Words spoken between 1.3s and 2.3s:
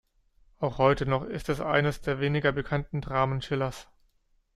es eines der